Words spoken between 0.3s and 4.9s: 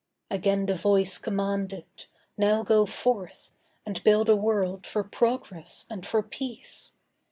Again the Voice commanded: 'Now go forth And build a world